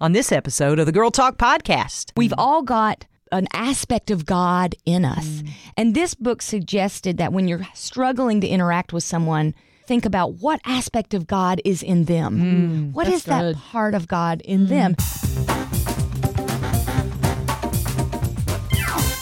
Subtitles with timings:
[0.00, 2.12] on this episode of the Girl Talk Podcast.
[2.16, 5.26] We've all got an aspect of God in us.
[5.26, 5.50] Mm.
[5.76, 9.54] And this book suggested that when you're struggling to interact with someone,
[9.86, 12.92] think about what aspect of God is in them.
[12.92, 13.56] What is that good.
[13.56, 14.96] part of God in them?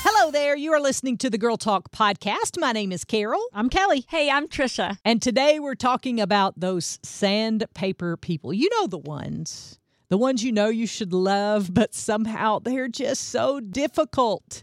[0.03, 0.57] Hello there.
[0.57, 2.59] You are listening to the Girl Talk Podcast.
[2.59, 3.45] My name is Carol.
[3.53, 4.05] I'm Kelly.
[4.09, 4.99] Hey, I'm Trisha.
[5.05, 8.53] And today we're talking about those sandpaper people.
[8.53, 9.79] You know the ones.
[10.09, 14.63] The ones you know you should love, but somehow they're just so difficult.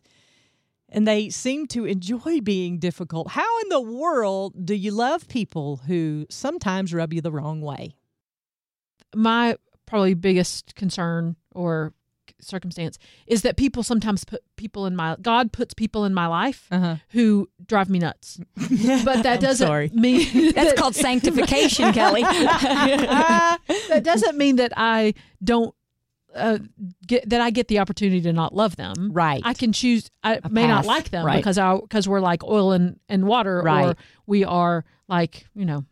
[0.90, 3.30] And they seem to enjoy being difficult.
[3.30, 7.96] How in the world do you love people who sometimes rub you the wrong way?
[9.16, 11.94] My probably biggest concern or
[12.44, 16.68] circumstance is that people sometimes put people in my God puts people in my life
[16.72, 16.96] Uh-huh.
[17.10, 18.40] who drive me nuts.
[19.06, 19.90] But that I'm doesn't sorry.
[19.94, 22.24] mean That's called sanctification, Kelly.
[22.24, 25.14] that doesn't mean that I
[25.44, 25.74] don't
[26.34, 26.60] uh,
[27.06, 29.12] get that I get the opportunity to not love them.
[29.12, 29.42] Right.
[29.44, 30.10] I can choose.
[30.24, 31.36] I A may not like them right.
[31.38, 35.84] because I because we're like oil and and water, or we are like you know,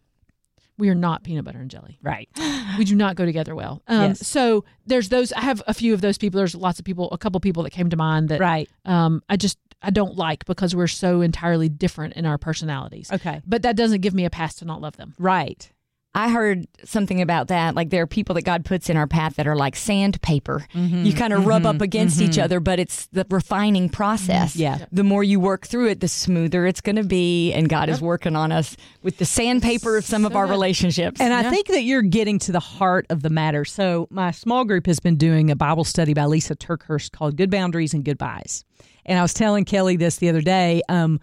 [0.80, 2.00] we are not peanut butter and jelly.
[2.02, 2.28] Right.
[2.78, 3.82] We do not go together well.
[3.88, 4.26] Um, Yes.
[4.28, 5.34] So there's those.
[5.34, 6.38] I have a few of those people.
[6.38, 7.10] There's lots of people.
[7.12, 8.70] A couple people that came to mind that Right.
[8.86, 13.12] um, I just I don't like because we're so entirely different in our personalities.
[13.12, 13.42] Okay.
[13.46, 15.16] But that doesn't give me a pass to not love them.
[15.18, 15.72] Right.
[16.16, 17.76] I heard something about that.
[17.76, 20.66] Like there are people that God puts in our path that are like sandpaper.
[20.74, 21.04] Mm-hmm.
[21.04, 21.84] You kind of rub up mm-hmm.
[21.84, 22.42] against each mm-hmm.
[22.42, 24.56] other, but it's the refining process.
[24.56, 24.86] Yeah.
[24.92, 27.54] The more you work through it, the smoother it's going to be.
[27.54, 31.22] And God is working on us with the sandpaper of some of our relationships.
[31.22, 33.64] And I think that you're getting to the heart of the matter.
[33.64, 37.52] So, my small group has been doing a Bible study by Lisa TerKeurst called Good
[37.52, 38.66] Boundaries and Goodbyes.
[39.06, 40.82] And I was telling Kelly this the other day.
[40.90, 41.20] Um,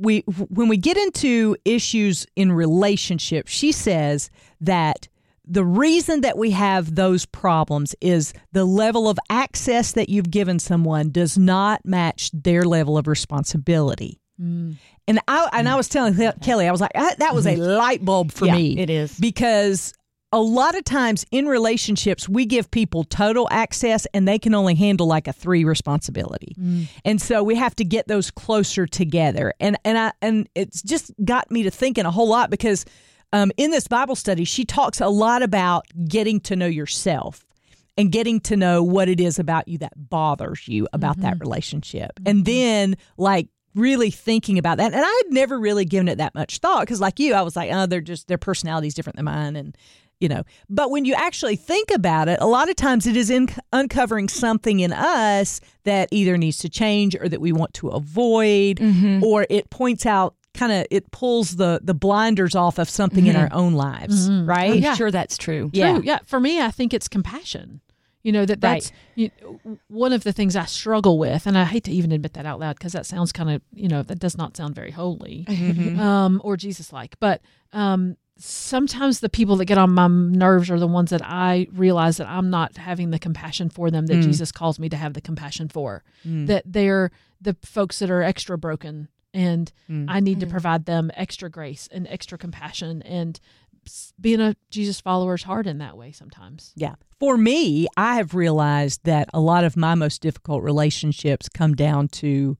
[0.00, 5.08] we when we get into issues in relationships, she says that
[5.44, 10.58] the reason that we have those problems is the level of access that you've given
[10.58, 14.20] someone does not match their level of responsibility.
[14.40, 14.76] Mm.
[15.08, 17.62] And I and I was telling Kelly, I was like, that, that was a mm-hmm.
[17.62, 18.78] light bulb for Yeah, me.
[18.78, 19.18] it is.
[19.18, 19.94] because
[20.32, 24.74] a lot of times in relationships we give people total access and they can only
[24.74, 26.54] handle like a three responsibility.
[26.58, 26.88] Mm.
[27.04, 29.54] And so we have to get those closer together.
[29.60, 32.84] And and i and it's just got me to thinking a whole lot because
[33.32, 37.46] um, in this bible study she talks a lot about getting to know yourself
[37.96, 41.40] and getting to know what it is about you that bothers you about that mm-hmm.
[41.40, 42.12] relationship.
[42.14, 42.28] Mm-hmm.
[42.28, 44.92] And then like really thinking about that.
[44.92, 47.56] And i had never really given it that much thought because like you i was
[47.56, 49.56] like oh they're just their personality is different than mine.
[49.56, 49.76] And
[50.20, 53.30] you know but when you actually think about it a lot of times it is
[53.30, 57.88] in uncovering something in us that either needs to change or that we want to
[57.88, 58.80] avoid
[59.22, 63.36] or it points out kind of it pulls the the blinders off of something in
[63.36, 64.94] our own lives right I'm Yeah.
[64.94, 65.70] sure that's true.
[65.72, 65.92] Yeah.
[65.94, 66.02] True.
[66.04, 66.18] Yeah.
[66.26, 67.80] For me, I think it's compassion.
[68.24, 69.30] You know that that's you,
[69.86, 72.58] one of the things I struggle with, and I hate to even admit that out
[72.58, 75.46] loud because that sounds kind of you know that does not sound very holy
[75.98, 77.14] um, or Jesus like.
[77.20, 77.40] But
[77.72, 82.16] um, sometimes the people that get on my nerves are the ones that I realize
[82.18, 84.22] that I'm not having the compassion for them that mm.
[84.22, 86.04] Jesus calls me to have the compassion for.
[86.26, 86.46] Mm.
[86.46, 87.10] That they're
[87.40, 90.06] the folks that are extra broken, and mm.
[90.08, 93.38] I need to provide them extra grace and extra compassion and
[94.20, 96.72] being a Jesus follower is hard in that way sometimes.
[96.76, 96.94] Yeah.
[97.18, 102.08] For me, I have realized that a lot of my most difficult relationships come down
[102.08, 102.58] to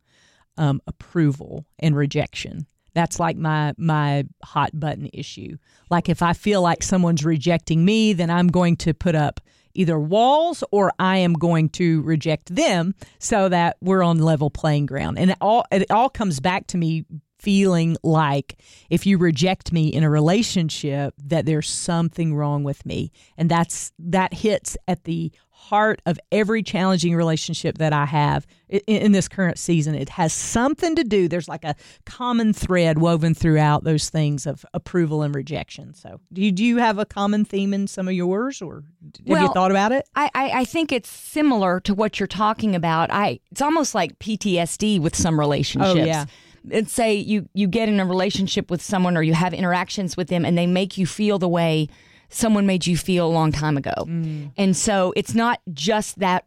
[0.57, 2.67] um, approval and rejection.
[2.95, 5.57] That's like my my hot button issue.
[5.91, 9.41] Like if I feel like someone's rejecting me, then I'm going to put up
[9.75, 14.87] either walls or I am going to reject them so that we're on level playing
[14.87, 15.19] ground.
[15.19, 17.05] And it all it all comes back to me
[17.39, 18.57] feeling like
[18.91, 23.93] if you reject me in a relationship that there's something wrong with me and that's
[23.99, 29.29] that hits at the heart of every challenging relationship that I have in, in this
[29.29, 31.75] current season it has something to do there's like a
[32.07, 36.77] common thread woven throughout those things of approval and rejection so do you, do you
[36.79, 38.85] have a common theme in some of yours or
[39.27, 42.75] have you thought about it I, I, I think it's similar to what you're talking
[42.75, 43.11] about.
[43.13, 45.99] I it's almost like PTSD with some relationships.
[46.01, 46.27] Oh, yeah.
[46.73, 50.29] It's say you you get in a relationship with someone or you have interactions with
[50.29, 51.89] them and they make you feel the way
[52.31, 53.95] someone made you feel a long time ago.
[54.01, 54.53] Mm.
[54.57, 56.45] And so it's not just that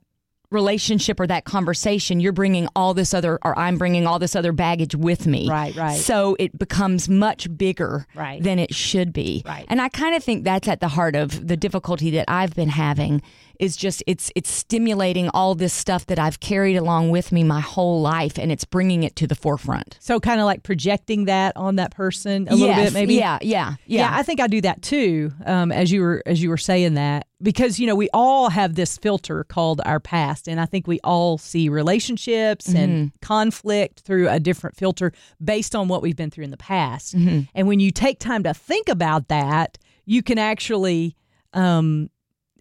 [0.51, 4.51] relationship or that conversation you're bringing all this other or I'm bringing all this other
[4.51, 5.49] baggage with me.
[5.49, 5.97] Right, right.
[5.97, 8.43] So it becomes much bigger Right.
[8.43, 9.43] than it should be.
[9.45, 9.65] Right.
[9.69, 12.67] And I kind of think that's at the heart of the difficulty that I've been
[12.67, 13.21] having
[13.61, 17.61] is just it's it's stimulating all this stuff that I've carried along with me my
[17.61, 19.97] whole life and it's bringing it to the forefront.
[20.01, 23.13] So kind of like projecting that on that person a little bit, maybe.
[23.13, 24.09] Yeah, yeah, yeah.
[24.11, 25.31] I think I do that too.
[25.45, 28.73] Um, as you were as you were saying that, because you know we all have
[28.73, 34.27] this filter called our past, and I think we all see relationships and conflict through
[34.27, 35.13] a different filter
[35.43, 37.13] based on what we've been through in the past.
[37.13, 41.15] And when you take time to think about that, you can actually
[41.53, 42.09] um,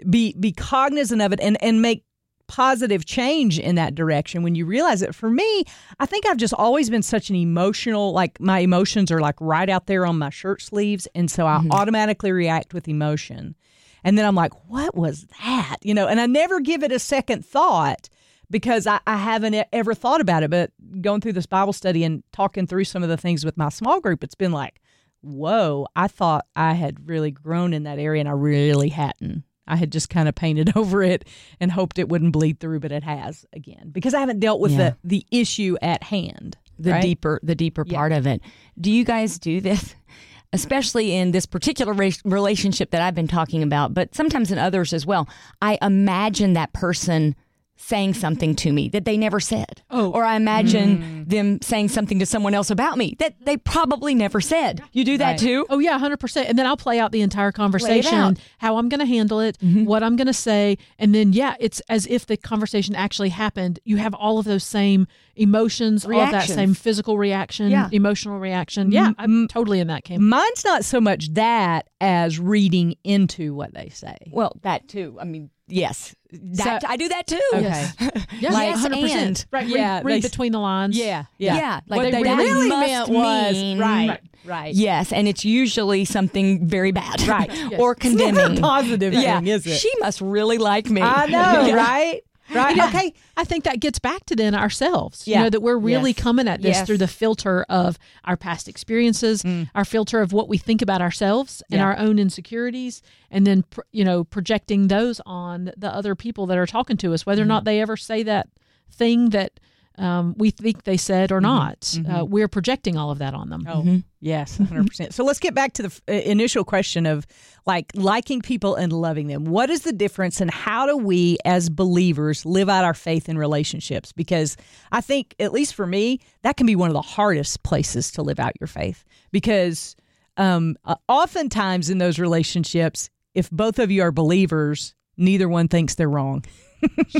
[0.09, 2.05] be be cognizant of it and and make
[2.51, 5.15] positive change in that direction when you realize it.
[5.15, 5.65] For me,
[6.01, 9.71] I think I've just always been such an emotional, like my emotions are like right
[9.71, 11.07] out there on my shirt sleeves.
[11.15, 11.71] And so I mm-hmm.
[11.71, 13.55] automatically react with emotion.
[14.03, 15.77] And then I'm like, what was that?
[15.83, 18.09] You know, and I never give it a second thought
[18.51, 20.51] because I, I haven't ever thought about it.
[20.51, 23.69] But going through this Bible study and talking through some of the things with my
[23.69, 24.81] small group, it's been like,
[25.21, 29.45] whoa, I thought I had really grown in that area and I really hadn't.
[29.71, 31.25] I had just kind of painted over it
[31.61, 34.73] and hoped it wouldn't bleed through, but it has again because I haven't dealt with
[34.73, 34.91] Yeah.
[35.05, 36.57] the, the issue at hand.
[36.79, 37.03] the right?
[37.03, 37.97] deeper the deeper Yeah.
[37.99, 38.41] part of it.
[38.81, 39.95] Do you guys do this?
[40.53, 44.93] Especially in this particular ra- relationship that I've been talking about, but sometimes in others
[44.93, 45.29] as well.
[45.63, 47.37] I imagine that person
[47.81, 49.83] saying something to me that they never said.
[49.91, 50.11] Oh.
[50.13, 51.25] Or I imagine hmm.
[51.25, 54.83] them saying something to someone else about me that they probably never said.
[54.93, 55.39] You do that Right.
[55.39, 55.67] too?
[55.71, 56.49] Oh yeah, hundred percent.
[56.49, 59.85] And then I'll play out the entire conversation, how I'm going to handle it, mm-hmm.
[59.85, 63.81] what I'm going to say, and then yeah, it's as if the conversation actually happened.
[63.85, 65.07] You have all of those same
[65.37, 67.89] emotions, all of that same physical reaction, Yeah.
[67.93, 68.89] emotional reaction.
[68.89, 68.93] Mm-hmm.
[68.93, 70.23] Yeah, I'm totally in that camp.
[70.23, 74.17] Mine's not so much that as reading into what they say.
[74.31, 75.17] Well, that too.
[75.21, 76.15] I mean, yes.
[76.33, 77.41] That, So- I do that too.
[77.55, 77.63] Okay.
[77.63, 77.97] Yes.
[78.41, 79.47] Yeah, Like, hundred and-.
[79.51, 79.67] Right.
[79.67, 80.97] Yeah, read they- between the lines.
[80.97, 81.57] Yeah, Yeah.
[81.57, 81.81] yeah.
[81.89, 84.21] Like what they really meant was mean- right, Right.
[84.47, 84.75] right.
[84.75, 87.21] Yes, and it's usually something very bad.
[87.29, 87.51] Right.
[87.79, 88.63] or It's never a condemning.
[88.63, 89.39] positive yeah.
[89.39, 89.77] thing, is it?
[89.77, 91.03] She must really like me.
[91.03, 91.75] I know, Yeah.
[91.75, 92.23] right?
[92.55, 92.71] Right.
[92.71, 93.15] You know, Okay.
[93.37, 95.27] I think that gets back to then ourselves.
[95.27, 95.39] Yeah.
[95.39, 96.23] You know, that we're really Yes.
[96.23, 96.87] coming at this Yes.
[96.87, 99.69] through the filter of our past experiences, mm.
[99.75, 101.85] our filter of what we think about ourselves and Yeah.
[101.87, 106.59] our own insecurities, and then, pr- you know, projecting those on the other people that
[106.59, 107.49] are talking to us, whether or mm-hmm.
[107.51, 108.49] not they ever say that
[108.93, 109.61] thing that
[110.01, 111.99] um, we think they said or not.
[112.09, 113.67] Uh, we're projecting all of that on them.
[113.69, 115.13] Oh, yes, 100%.
[115.13, 117.27] so let's get back to the f- uh, initial question of
[117.67, 119.45] like liking people and loving them.
[119.45, 123.37] What is the difference and how do we as believers live out our faith in
[123.37, 124.11] relationships?
[124.13, 124.57] Because
[124.91, 128.23] I think, at least for me, that can be one of the hardest places to
[128.23, 129.97] live out your faith because
[130.39, 135.95] um, uh, oftentimes in those relationships, if both of you are believers, neither one thinks
[135.95, 136.43] they're wrong.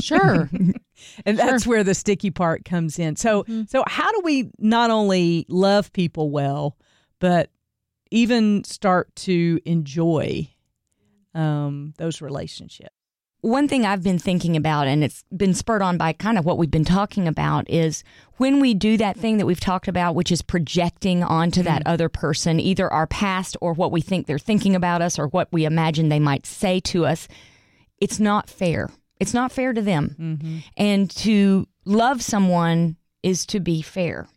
[0.01, 0.49] Sure.
[1.25, 3.15] and that's where the sticky part comes in.
[3.15, 6.77] So, so how do we not only love people well,
[7.19, 7.49] but
[8.11, 10.49] even start to enjoy
[11.33, 12.95] um, those relationships?
[13.41, 16.59] One thing I've been thinking about, and it's been spurred on by kind of what
[16.59, 18.03] we've been talking about, is
[18.37, 22.07] when we do that thing that we've talked about, which is projecting onto that other
[22.07, 25.65] person, either our past or what we think they're thinking about us or what we
[25.65, 27.27] imagine they might say to us,
[27.99, 28.89] it's not fair.
[29.21, 30.15] It's not fair to them.
[30.19, 30.57] Mm-hmm.
[30.77, 34.27] And to love someone is to be fair.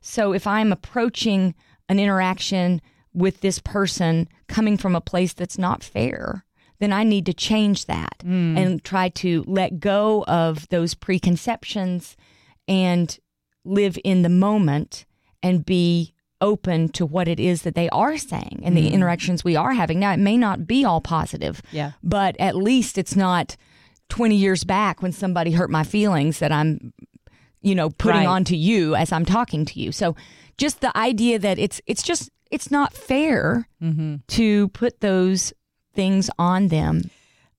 [0.00, 1.54] So if I'm approaching
[1.90, 2.80] an interaction
[3.12, 6.46] with this person coming from a place that's not fair,
[6.78, 8.56] then I need to change that mm.
[8.56, 12.16] and try to let go of those preconceptions
[12.66, 13.18] and
[13.64, 15.04] live in the moment
[15.42, 18.94] and be open to what it is that they are saying and the mm-hmm.
[18.94, 20.00] interactions we are having.
[20.00, 21.92] Now, it may not be all positive, Yeah.
[22.02, 23.58] but at least it's not
[24.10, 26.92] 20 years back when somebody hurt my feelings that I'm
[27.62, 28.26] you know putting Right.
[28.26, 29.92] onto you as I'm talking to you.
[29.92, 30.14] So
[30.58, 33.68] just the idea that it's it's just it's not fair
[34.28, 35.52] to put those
[35.94, 37.02] things on them.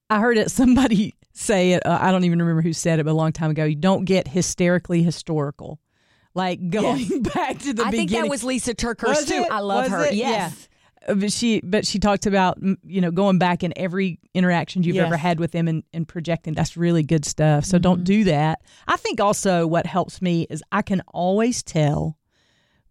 [0.10, 1.86] I heard it somebody say it.
[1.86, 3.64] Uh, I don't even remember who said it, but a long time ago.
[3.64, 5.80] You don't get hysterically historical,
[6.34, 8.10] like going back to the I beginning.
[8.10, 9.36] think that was Lisa TerKeurst Was too.
[9.36, 9.52] it?
[9.52, 10.06] I love Was her.
[10.08, 10.14] it?
[10.16, 10.68] Yes.
[11.08, 14.96] Uh, But she, but she talked about you know going back in every interaction you've
[14.96, 15.06] Yes.
[15.08, 16.54] ever had with them and, and projecting.
[16.54, 17.66] That's really good stuff.
[17.66, 17.82] So Mm-hmm.
[17.82, 18.62] don't do that.
[18.88, 22.18] I think also what helps me is I can always tell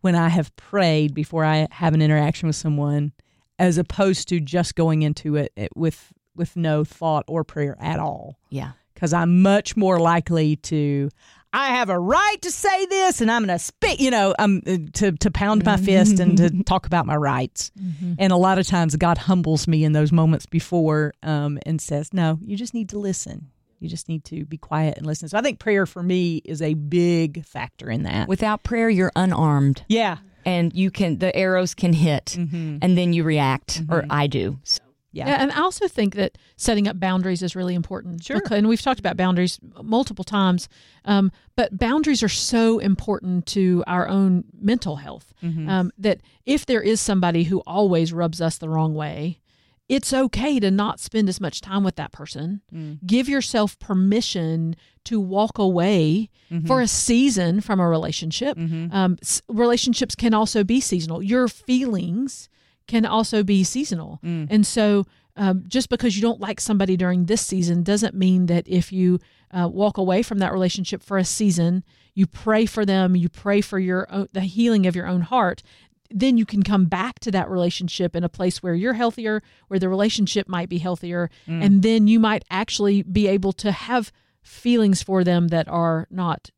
[0.00, 3.12] when I have prayed before I have an interaction with someone,
[3.58, 7.98] as opposed to just going into it, it with with no thought or prayer at
[7.98, 8.70] all Yeah.
[8.94, 11.10] because I'm much more likely to.
[11.52, 14.00] I have a right to say this, and I'm going to spit.
[14.00, 17.70] You know, um, uh, to to pound my fist and to talk about my rights.
[18.18, 22.12] And a lot of times, God humbles me in those moments before, um, and says,
[22.14, 23.50] "No, you just need to listen.
[23.80, 26.62] You just need to be quiet and listen." So I think prayer for me is
[26.62, 28.28] a big factor in that.
[28.28, 32.78] Without prayer you're unarmed yeah, and you can the arrows can hit Mm-hmm.
[32.82, 34.58] and then you react or I do.
[34.64, 34.78] So
[35.12, 35.26] Yeah.
[35.28, 38.22] Yeah, and I also think that setting up boundaries is really important.
[38.24, 38.36] Sure.
[38.40, 40.68] Because, and we've talked about boundaries multiple times,
[41.04, 45.32] um, but boundaries are so important to our own mental health.
[45.42, 45.68] Mm-hmm.
[45.68, 49.40] Um, that if there is somebody who always rubs us the wrong way,
[49.88, 52.60] it's okay to not spend as much time with that person.
[52.72, 52.98] Mm.
[53.04, 56.66] Give yourself permission to walk away Mm-hmm.
[56.66, 58.58] for a season from a relationship.
[58.58, 61.22] Um, s- relationships can also be seasonal.
[61.22, 62.48] Your feelings
[62.90, 64.18] can also be seasonal.
[64.24, 64.48] Mm.
[64.50, 65.06] And so,
[65.36, 69.20] um, just because you don't like somebody during this season doesn't mean that if you
[69.52, 73.60] uh, walk away from that relationship for a season, you pray for them, you pray
[73.60, 75.62] for your own, the healing of your own heart.
[76.10, 79.78] Then you can come back to that relationship in a place where you're healthier, where
[79.78, 84.10] the relationship might be healthier, and then you might actually be able to have
[84.42, 86.50] feelings for them that are not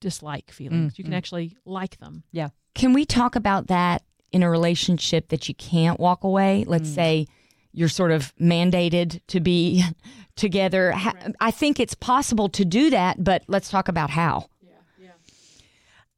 [0.00, 0.98] dislike feelings.
[0.98, 2.24] You can actually like them.
[2.32, 2.48] Yeah.
[2.74, 4.02] Can we talk about that
[4.36, 6.64] in a relationship that you can't walk away?
[6.68, 6.94] Let's mm.
[6.94, 7.26] say
[7.72, 9.82] you're sort of mandated to be
[10.36, 10.92] together.
[10.92, 14.46] Ha- I think it's possible to do that, but let's talk about how.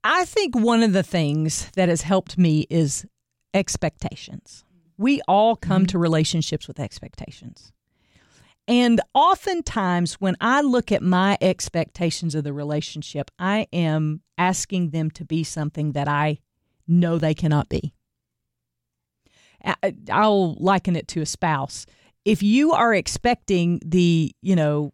[0.05, 3.05] I think one of the things that has helped me is
[3.53, 4.65] expectations.
[4.97, 5.87] We all come mm-hmm.
[5.87, 7.73] to relationships with expectations.
[8.69, 15.11] And oftentimes, when I look at my expectations of the relationship, I am asking them
[15.13, 16.39] to be something that I
[16.87, 17.95] know they cannot be.
[20.11, 21.87] I'll liken it to a spouse.
[22.25, 24.93] If you are expecting the, you know,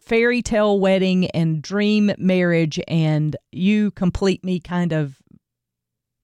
[0.00, 5.16] fairy tale wedding and dream marriage and you complete me kind of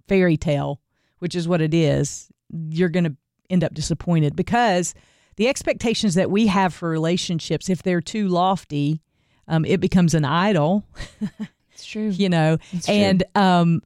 [0.08, 0.80] fairy tale,
[1.18, 2.28] which is what it is,
[2.68, 3.16] you're going to
[3.48, 4.94] end up disappointed because
[5.36, 9.00] the expectations that we have for relationships, if they're too lofty,
[9.48, 10.84] um, it becomes an idol,
[11.72, 12.08] It's true.
[12.10, 12.80] you know, true.
[12.94, 13.82] and um,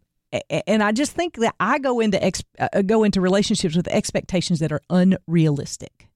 [0.67, 4.61] and I just think that I go into ex- uh, go into relationships with expectations
[4.61, 6.09] that are unrealistic.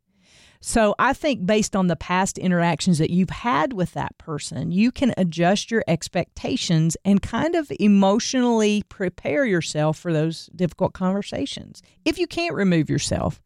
[0.61, 4.91] So I think based on the past interactions that you've had with that person, you
[4.91, 11.81] can adjust your expectations and kind of emotionally prepare yourself for those difficult conversations.
[12.05, 13.41] If you can't remove yourself,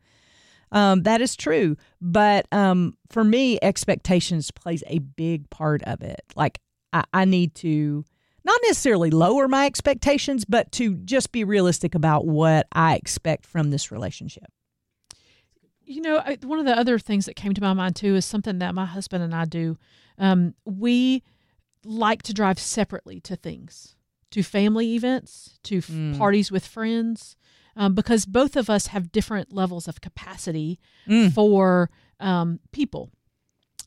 [0.70, 1.76] um, that is true.
[2.00, 6.22] But um, for me, expectations plays a big part of it.
[6.34, 6.60] Like
[6.94, 8.06] I, I need to
[8.44, 13.70] not necessarily lower my expectations, but to just be realistic about what I expect from
[13.70, 14.46] this relationship.
[15.84, 18.24] You know, I, one of the other things that came to my mind too is
[18.24, 19.76] something that my husband and I do.
[20.18, 21.22] Um, we
[21.84, 23.96] like to drive separately to things,
[24.30, 26.16] to family events, to f- Mm.
[26.16, 27.36] parties with friends,
[27.76, 31.32] um, because both of us have different levels of capacity Mm.
[31.32, 33.10] for um, people.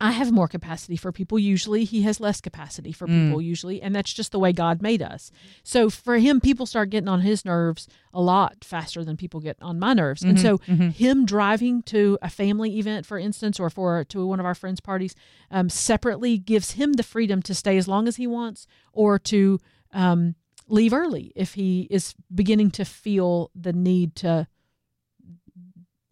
[0.01, 1.83] I have more capacity for people usually.
[1.85, 3.25] He has less capacity for Mm.
[3.25, 3.81] people usually.
[3.81, 5.31] And that's just the way God made us.
[5.63, 9.57] So for him, people start getting on his nerves a lot faster than people get
[9.61, 10.21] on my nerves.
[10.23, 14.45] And so him driving to a family event, for instance, or for to one of
[14.45, 15.15] our friends' parties
[15.51, 19.59] um, separately gives him the freedom to stay as long as he wants or to
[19.93, 20.35] um,
[20.67, 24.47] leave early if he is beginning to feel the need to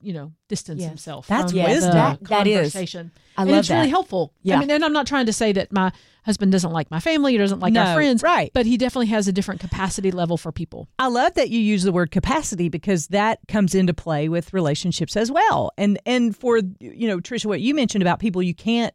[0.03, 0.89] you know distance Yes.
[0.89, 1.91] himself That's from the wisdom.
[1.93, 2.73] That- that is.
[2.73, 3.11] conversation.
[3.37, 4.33] I and love it's really helpful.
[4.43, 4.57] Yeah.
[4.57, 5.91] I mean, and I'm not trying to say that my
[6.23, 8.51] husband doesn't like my family or doesn't like our No, friends, right.
[8.53, 10.87] But he definitely has a different capacity level for people.
[10.99, 15.17] I love that you use the word capacity because that comes into play with relationships
[15.17, 15.71] as well.
[15.77, 18.93] And and for you know, Trisha, what you mentioned about people you can't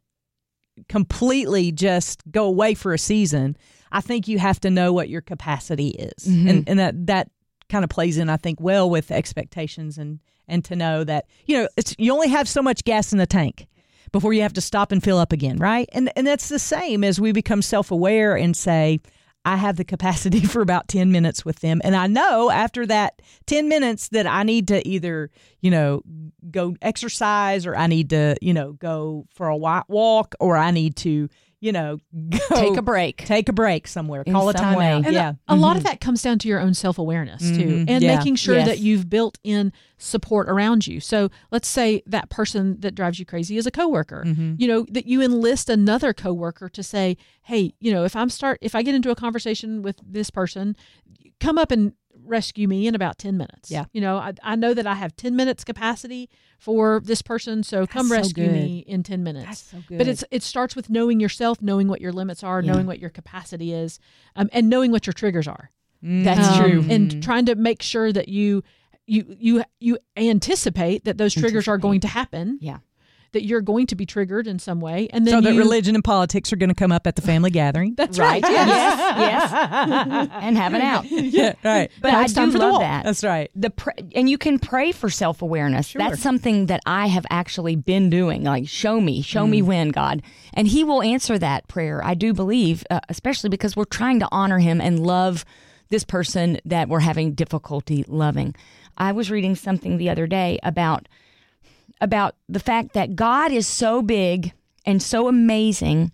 [0.89, 3.57] completely just go away for a season.
[3.91, 6.49] I think you have to know what your capacity is, mm-hmm.
[6.49, 7.31] and and that that
[7.69, 11.57] kind of plays in, I think, well with expectations and and to know that you
[11.57, 13.67] know it's you only have so much gas in the tank
[14.13, 15.89] before you have to stop and fill up again, right?
[15.93, 19.01] And and that's the same as we become self aware and say.
[19.45, 21.81] I have the capacity for about 10 minutes with them.
[21.83, 25.31] And I know after that 10 minutes that I need to either,
[25.63, 26.03] you know,
[26.51, 30.97] go exercise or I need to, you know, go for a walk or I need
[30.97, 31.99] to, you know,
[32.31, 33.17] go Take a break.
[33.25, 34.23] Take a break somewhere.
[34.23, 34.85] In Call a some way.
[34.85, 35.05] timeout.
[35.07, 35.33] And yeah.
[35.49, 37.85] a, a lot of that comes down to your own self awareness too, Mhm.
[37.91, 38.17] and Yeah.
[38.17, 38.67] making sure Yes.
[38.69, 41.01] that you've built in support around you.
[41.01, 44.25] So let's say that person that drives you crazy is a coworker.
[44.57, 48.59] You know that you enlist another coworker to say, "Hey, you know, if I'm start
[48.63, 50.77] if I get into a conversation with this person,
[51.41, 51.93] come up and
[52.29, 53.71] rescue me in about 10 minutes.
[53.71, 53.85] Yeah.
[53.93, 57.87] You know, I, I know that I have 10 minutes capacity for this person, so
[57.87, 58.53] come so rescue good.
[58.53, 59.47] me in 10 minutes.
[59.47, 62.73] That's so But it's it starts with knowing yourself, knowing what your limits are, Yeah.
[62.73, 63.99] knowing what your capacity is,
[64.37, 65.71] um, and knowing what your triggers are.
[66.03, 66.85] That's Um, true.
[66.89, 68.63] And trying to make sure that you
[69.07, 72.59] you you you anticipate that those triggers are going to happen.
[72.61, 72.79] Yeah.
[73.33, 75.95] That you're going to be triggered in some way, and then so that you, religion
[75.95, 77.95] and politics are going to come up at the family gathering.
[77.95, 78.43] That's Right.
[78.43, 78.51] right.
[78.53, 78.99] yes.
[79.53, 80.29] Yes.
[80.43, 81.05] and have an out.
[81.11, 81.91] yeah, right.
[82.01, 82.81] But Now I do for love walk.
[82.81, 83.05] that.
[83.05, 83.51] That's right.
[83.55, 85.93] the pr- and you can pray for self awareness.
[85.93, 88.45] That's something that I have actually been doing.
[88.45, 90.23] Like, show me, show me when, God,
[90.55, 92.03] and He will answer that prayer.
[92.05, 95.45] I do believe, uh, especially because we're trying to honor Him and love
[95.91, 98.55] this person that we're having difficulty loving.
[98.97, 101.09] I was reading something the other day about
[102.01, 104.53] about the fact that God is so big
[104.85, 106.13] and so amazing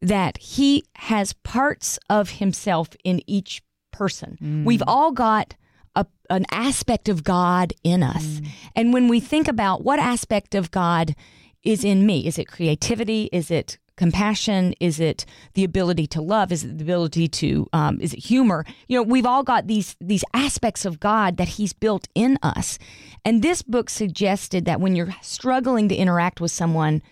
[0.00, 4.38] that he has parts of himself in each person.
[4.40, 4.64] Mm.
[4.64, 5.54] We've all got
[5.94, 8.24] a, an aspect of God in us.
[8.24, 8.48] Mm.
[8.76, 11.14] And when we think about what aspect of God
[11.62, 13.28] is in me, is it creativity?
[13.32, 14.74] Is it compassion?
[14.80, 16.50] Is it the ability to love?
[16.50, 18.64] Is it the ability to, um, is it humor?
[18.86, 22.78] You know, we've all got these, these aspects of God that he's built in us.
[23.24, 27.02] And this book suggested that when you're struggling to interact with someone,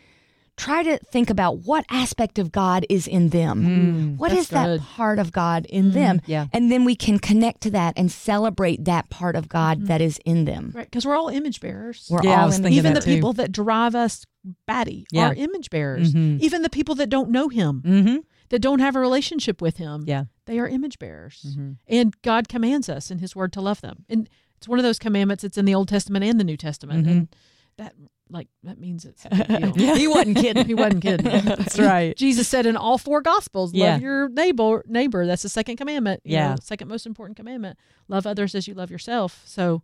[0.57, 4.17] try to think about what aspect of God is in them.
[4.17, 4.81] Mm, what is that good.
[4.81, 6.21] part of God in mm, them?
[6.27, 6.47] yeah.
[6.53, 9.87] And then we can connect to that and celebrate that part of God mm-hmm.
[9.89, 10.73] that is in them.
[10.75, 12.09] Right, because we're all image bearers.
[12.11, 13.15] We're Yeah, I all was in thinking Even that the too.
[13.15, 14.25] people that drive us
[14.67, 15.29] batty Yeah.
[15.31, 16.13] are image bearers.
[16.15, 16.41] Mhm.
[16.41, 18.17] Even the people that don't know Him, Mm-hmm.
[18.51, 20.25] that don't have a relationship with Him, Yeah.
[20.47, 21.45] they are image bearers.
[21.49, 21.73] Mm-hmm.
[21.89, 24.05] And God commands us in His Word to love them.
[24.09, 25.43] And it's one of those commandments.
[25.43, 27.11] that's in the Old Testament and the New Testament, Mhm.
[27.11, 27.29] and
[27.77, 27.95] that
[28.29, 29.77] like that means it's big.
[29.97, 30.67] He wasn't kidding.
[30.67, 31.27] He wasn't kidding.
[31.45, 32.17] That's right.
[32.17, 33.93] Jesus said in all four gospels, Yeah.
[33.93, 35.27] love your neighbor neighbor.
[35.27, 36.23] That's the second commandment.
[36.25, 36.49] you Yeah.
[36.51, 37.79] know, second most important commandment.
[38.09, 39.43] Love others as you love yourself.
[39.47, 39.83] So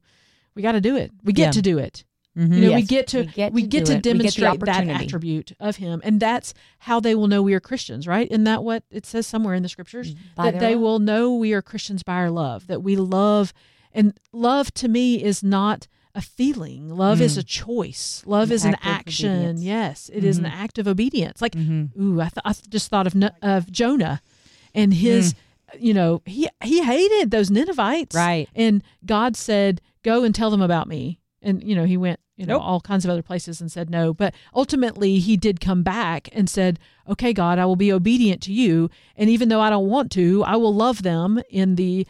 [0.57, 1.13] we got to do it.
[1.23, 1.51] We get Yeah.
[1.53, 2.05] to do it.
[2.37, 2.53] Mm-hmm.
[2.55, 3.93] You know, we get to we get we to get to.
[3.93, 6.01] We get demonstrate that attribute of him.
[6.03, 8.27] And that's how they will know we are Christians, right?
[8.31, 10.15] Isn't that what it says somewhere in the scriptures?
[10.35, 10.81] By that they love.
[10.83, 13.53] will know we are Christians by our love, that we love
[13.93, 16.89] and love to me is not a feeling.
[16.89, 18.23] Love is a choice.
[18.27, 19.31] Love An is an action.
[19.33, 19.61] obedience.
[19.63, 21.41] Yes, it is an act of obedience.
[21.43, 22.03] Like, Mm-hmm.
[22.03, 24.21] ooh, I, th- I th- just thought of No- of Jonah
[24.75, 25.35] and his.
[25.79, 28.47] You know, he he hated those Ninevites, Right.
[28.55, 32.47] And God said, "Go and tell them about me." And you know, he went, you
[32.47, 32.63] know, Nope.
[32.65, 34.13] all kinds of other places and said no.
[34.15, 38.53] But ultimately, he did come back and said, "Okay, God, I will be obedient to
[38.53, 42.07] you, and even though I don't want to, I will love them in the."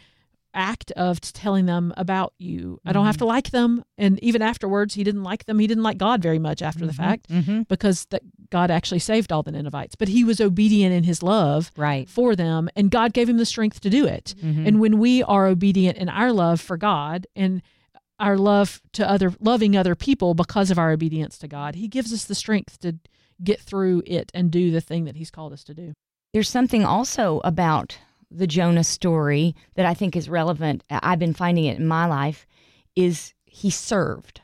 [0.55, 2.79] act of telling them about you.
[2.85, 3.83] I don't have to like them.
[3.97, 5.57] And even afterwards, he didn't like them.
[5.57, 7.63] He didn't like God very much after the fact Mm-hmm.
[7.63, 9.95] because that God actually saved all the Ninevites.
[9.95, 12.07] But he was obedient in his love Right.
[12.07, 14.35] for them, and God gave him the strength to do it.
[14.43, 14.67] Mhm.
[14.67, 17.63] And when we are obedient in our love for God and
[18.19, 22.13] our love to other loving other people because of our obedience to God, he gives
[22.13, 22.97] us the strength to
[23.43, 25.93] get through it and do the thing that he's called us to do.
[26.33, 27.97] There's something also about
[28.31, 30.83] the Jonah story that I think is relevant.
[30.89, 32.47] I've been finding it in my life
[32.95, 34.41] is he served.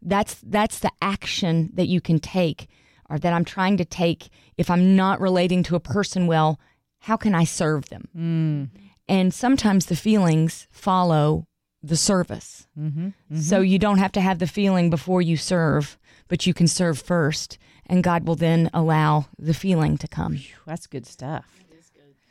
[0.00, 2.68] That's that's the action that you can take
[3.10, 6.60] or that I'm trying to take if I'm not relating to a person well,
[7.00, 8.08] how can I serve them?
[8.16, 8.68] Mm.
[9.08, 11.47] And sometimes the feelings follow
[11.82, 12.66] the service.
[12.78, 13.36] Mm-hmm.
[13.38, 16.98] So you don't have to have the feeling before you serve, but you can serve
[17.00, 20.40] first and God will then allow the feeling to come.
[20.66, 21.46] That's good stuff.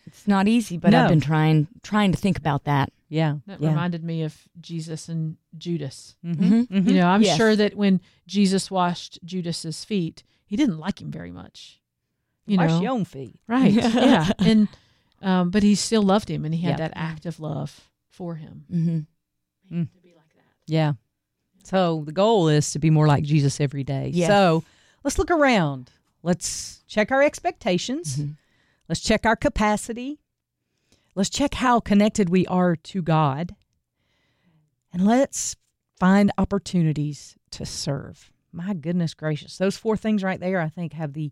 [0.05, 1.03] It's not easy, but No.
[1.03, 2.91] I've been trying trying to think about that.
[3.09, 3.37] Yeah.
[3.45, 3.69] That yeah.
[3.69, 6.15] reminded me of Jesus and Judas.
[6.25, 6.61] Mm-hmm.
[6.61, 6.87] Mhm.
[6.87, 7.35] You know, I'm Yes.
[7.37, 11.81] sure that when Jesus washed Judas's feet, he didn't like him very much.
[12.45, 13.37] You Wash know, your own feet.
[13.47, 13.73] right?
[13.73, 14.69] yeah, and
[15.21, 16.87] um, but he still loved him, and he had Yeah.
[16.87, 19.07] that act of love for him.
[19.69, 19.83] Hmm
[20.65, 20.93] Yeah.
[21.63, 24.11] So the goal is to be more like Jesus every day.
[24.13, 24.29] Yes.
[24.29, 24.63] So
[25.03, 25.91] let's look around.
[26.23, 28.17] Let's check our expectations.
[28.17, 28.37] Mhm.
[28.87, 30.19] Let's check our capacity.
[31.15, 33.55] Let's check how connected we are to God.
[34.93, 35.55] And let's
[35.99, 38.31] find opportunities to serve.
[38.51, 39.57] My goodness gracious.
[39.57, 41.31] Those four things right there I think have the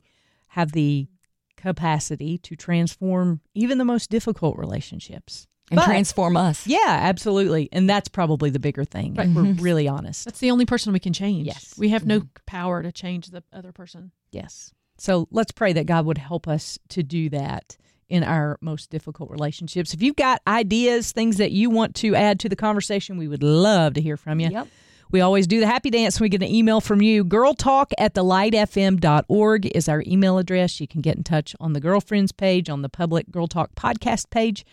[0.49, 1.07] have the
[1.55, 5.47] capacity to transform even the most difficult relationships.
[5.71, 6.67] And But- transform us.
[6.67, 7.69] Yeah, absolutely.
[7.71, 9.15] And that's probably the bigger thing.
[9.15, 9.27] Right.
[9.27, 9.61] If we're Mhm.
[9.61, 10.25] really honest.
[10.25, 11.47] That's the only person we can change.
[11.47, 11.73] Yes.
[11.77, 14.11] we have no power to change the other person.
[14.31, 14.71] Yes.
[14.99, 19.31] So let's pray that God would help us to do that in our most difficult
[19.31, 19.91] relationships.
[19.93, 23.41] If you've got ideas, things that you want to add to the conversation, we would
[23.41, 24.49] love to hear from you.
[24.51, 24.67] Yep.
[25.11, 26.19] We always do the happy dance.
[26.19, 27.25] when We get an email from you.
[27.25, 30.79] Girltalk at thelightfm.org is our email address.
[30.79, 34.29] You can get in touch on the girlfriends page, on the public Girl Talk podcast
[34.29, 34.65] page.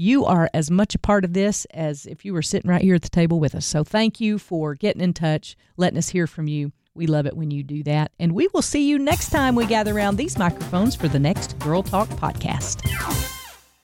[0.00, 2.94] You are as much a part of this as if you were sitting right here
[2.94, 3.66] at the table with us.
[3.66, 6.70] So thank you for getting in touch, letting us hear from you.
[6.94, 8.12] We love it when you do that.
[8.16, 11.58] And we will see you next time we gather around these microphones for the next
[11.58, 13.37] Girl Talk podcast.